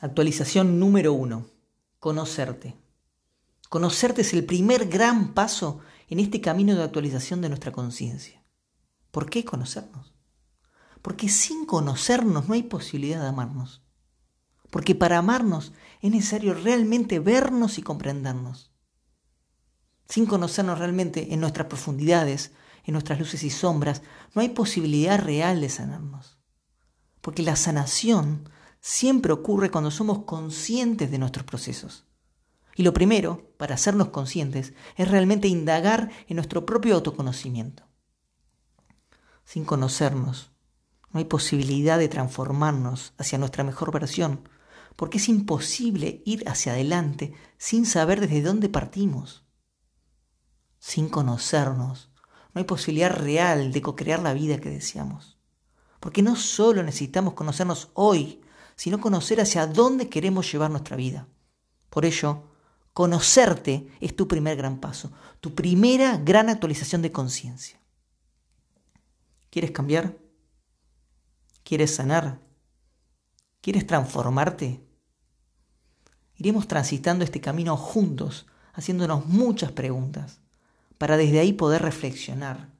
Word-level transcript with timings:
Actualización 0.00 0.78
número 0.78 1.14
uno. 1.14 1.46
Conocerte. 2.00 2.76
Conocerte 3.70 4.20
es 4.20 4.34
el 4.34 4.44
primer 4.44 4.88
gran 4.88 5.32
paso 5.32 5.80
en 6.08 6.20
este 6.20 6.42
camino 6.42 6.74
de 6.74 6.82
actualización 6.82 7.40
de 7.40 7.48
nuestra 7.48 7.72
conciencia. 7.72 8.44
¿Por 9.10 9.30
qué 9.30 9.46
conocernos? 9.46 10.14
Porque 11.00 11.30
sin 11.30 11.64
conocernos 11.64 12.46
no 12.46 12.52
hay 12.52 12.64
posibilidad 12.64 13.22
de 13.22 13.28
amarnos. 13.28 13.82
Porque 14.70 14.94
para 14.94 15.16
amarnos 15.16 15.72
es 16.02 16.10
necesario 16.10 16.52
realmente 16.52 17.18
vernos 17.18 17.78
y 17.78 17.82
comprendernos. 17.82 18.72
Sin 20.10 20.26
conocernos 20.26 20.78
realmente 20.78 21.32
en 21.32 21.40
nuestras 21.40 21.68
profundidades, 21.68 22.52
en 22.84 22.92
nuestras 22.92 23.18
luces 23.18 23.42
y 23.44 23.50
sombras, 23.50 24.02
no 24.34 24.42
hay 24.42 24.50
posibilidad 24.50 25.18
real 25.18 25.62
de 25.62 25.70
sanarnos. 25.70 26.38
Porque 27.22 27.42
la 27.42 27.56
sanación 27.56 28.50
siempre 28.88 29.32
ocurre 29.32 29.72
cuando 29.72 29.90
somos 29.90 30.20
conscientes 30.20 31.10
de 31.10 31.18
nuestros 31.18 31.44
procesos. 31.44 32.04
Y 32.76 32.84
lo 32.84 32.92
primero, 32.92 33.52
para 33.56 33.74
hacernos 33.74 34.10
conscientes, 34.10 34.74
es 34.94 35.10
realmente 35.10 35.48
indagar 35.48 36.12
en 36.28 36.36
nuestro 36.36 36.64
propio 36.64 36.94
autoconocimiento. 36.94 37.82
Sin 39.44 39.64
conocernos, 39.64 40.52
no 41.10 41.18
hay 41.18 41.24
posibilidad 41.24 41.98
de 41.98 42.08
transformarnos 42.08 43.12
hacia 43.18 43.38
nuestra 43.38 43.64
mejor 43.64 43.90
versión, 43.90 44.48
porque 44.94 45.18
es 45.18 45.28
imposible 45.28 46.22
ir 46.24 46.48
hacia 46.48 46.74
adelante 46.74 47.34
sin 47.58 47.86
saber 47.86 48.20
desde 48.20 48.40
dónde 48.40 48.68
partimos. 48.68 49.44
Sin 50.78 51.08
conocernos, 51.08 52.12
no 52.54 52.60
hay 52.60 52.64
posibilidad 52.64 53.10
real 53.10 53.72
de 53.72 53.82
co-crear 53.82 54.22
la 54.22 54.32
vida 54.32 54.60
que 54.60 54.70
deseamos. 54.70 55.38
Porque 55.98 56.22
no 56.22 56.36
solo 56.36 56.84
necesitamos 56.84 57.34
conocernos 57.34 57.90
hoy, 57.94 58.42
sino 58.76 59.00
conocer 59.00 59.40
hacia 59.40 59.66
dónde 59.66 60.08
queremos 60.08 60.50
llevar 60.50 60.70
nuestra 60.70 60.96
vida. 60.96 61.26
Por 61.90 62.04
ello, 62.04 62.44
conocerte 62.92 63.88
es 64.00 64.14
tu 64.14 64.28
primer 64.28 64.56
gran 64.56 64.80
paso, 64.80 65.12
tu 65.40 65.54
primera 65.54 66.18
gran 66.18 66.48
actualización 66.48 67.02
de 67.02 67.12
conciencia. 67.12 67.80
¿Quieres 69.50 69.70
cambiar? 69.70 70.18
¿Quieres 71.64 71.94
sanar? 71.94 72.40
¿Quieres 73.62 73.86
transformarte? 73.86 74.86
Iremos 76.36 76.68
transitando 76.68 77.24
este 77.24 77.40
camino 77.40 77.76
juntos, 77.76 78.46
haciéndonos 78.74 79.26
muchas 79.26 79.72
preguntas, 79.72 80.40
para 80.98 81.16
desde 81.16 81.40
ahí 81.40 81.52
poder 81.52 81.82
reflexionar, 81.82 82.70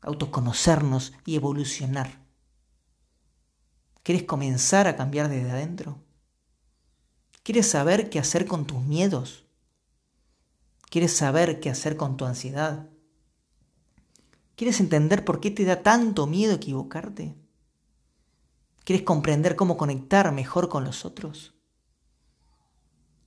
autoconocernos 0.00 1.12
y 1.24 1.36
evolucionar. 1.36 2.21
¿Quieres 4.02 4.24
comenzar 4.24 4.88
a 4.88 4.96
cambiar 4.96 5.28
desde 5.28 5.50
adentro? 5.50 6.02
¿Quieres 7.44 7.68
saber 7.68 8.10
qué 8.10 8.18
hacer 8.18 8.46
con 8.46 8.66
tus 8.66 8.82
miedos? 8.82 9.44
¿Quieres 10.90 11.12
saber 11.12 11.60
qué 11.60 11.70
hacer 11.70 11.96
con 11.96 12.16
tu 12.16 12.24
ansiedad? 12.24 12.88
¿Quieres 14.56 14.80
entender 14.80 15.24
por 15.24 15.40
qué 15.40 15.50
te 15.50 15.64
da 15.64 15.82
tanto 15.82 16.26
miedo 16.26 16.54
equivocarte? 16.54 17.36
¿Quieres 18.84 19.04
comprender 19.04 19.54
cómo 19.54 19.76
conectar 19.76 20.32
mejor 20.32 20.68
con 20.68 20.84
los 20.84 21.04
otros? 21.04 21.54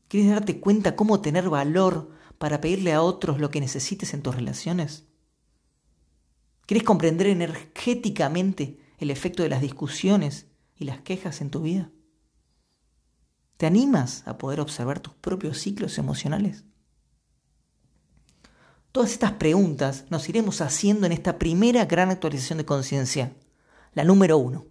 ¿Quieres 0.09 0.29
darte 0.29 0.59
cuenta 0.59 0.95
cómo 0.95 1.21
tener 1.21 1.49
valor 1.49 2.11
para 2.37 2.59
pedirle 2.59 2.91
a 2.91 3.01
otros 3.01 3.39
lo 3.39 3.49
que 3.49 3.61
necesites 3.61 4.13
en 4.13 4.21
tus 4.21 4.35
relaciones? 4.35 5.05
¿Quieres 6.65 6.83
comprender 6.83 7.27
energéticamente 7.27 8.79
el 8.97 9.09
efecto 9.09 9.41
de 9.43 9.49
las 9.49 9.61
discusiones 9.61 10.47
y 10.75 10.85
las 10.85 11.01
quejas 11.01 11.41
en 11.41 11.49
tu 11.49 11.61
vida? 11.61 11.91
¿Te 13.57 13.65
animas 13.65 14.23
a 14.27 14.37
poder 14.37 14.59
observar 14.59 14.99
tus 14.99 15.13
propios 15.13 15.59
ciclos 15.59 15.97
emocionales? 15.97 16.65
Todas 18.91 19.11
estas 19.11 19.33
preguntas 19.33 20.05
nos 20.09 20.29
iremos 20.29 20.61
haciendo 20.61 21.05
en 21.05 21.11
esta 21.11 21.37
primera 21.37 21.85
gran 21.85 22.11
actualización 22.11 22.57
de 22.57 22.65
conciencia, 22.65 23.35
la 23.93 24.03
número 24.03 24.37
uno, 24.37 24.67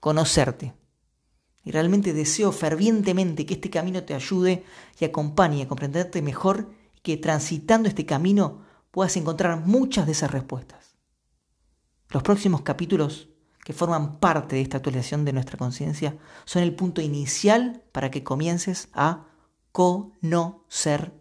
conocerte. 0.00 0.74
Y 1.64 1.70
realmente 1.70 2.12
deseo 2.12 2.52
fervientemente 2.52 3.44
que 3.44 3.54
este 3.54 3.70
camino 3.70 4.04
te 4.04 4.14
ayude 4.14 4.64
y 4.98 5.04
acompañe 5.04 5.62
a 5.62 5.68
comprenderte 5.68 6.22
mejor 6.22 6.70
y 6.94 7.00
que 7.00 7.16
transitando 7.18 7.88
este 7.88 8.06
camino 8.06 8.64
puedas 8.90 9.16
encontrar 9.16 9.60
muchas 9.64 10.06
de 10.06 10.12
esas 10.12 10.30
respuestas. 10.30 10.96
Los 12.10 12.22
próximos 12.22 12.62
capítulos 12.62 13.28
que 13.68 13.74
forman 13.74 14.18
parte 14.18 14.56
de 14.56 14.62
esta 14.62 14.78
actualización 14.78 15.26
de 15.26 15.34
nuestra 15.34 15.58
conciencia 15.58 16.16
son 16.46 16.62
el 16.62 16.74
punto 16.74 17.02
inicial 17.02 17.82
para 17.92 18.10
que 18.10 18.24
comiences 18.24 18.88
a 18.94 19.26
conocerte. 19.72 21.18